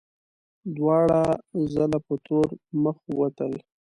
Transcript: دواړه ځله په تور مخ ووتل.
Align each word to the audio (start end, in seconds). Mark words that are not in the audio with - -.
دواړه 0.75 1.21
ځله 1.73 1.99
په 2.07 2.15
تور 2.25 2.47
مخ 2.83 2.97
ووتل. 3.09 3.53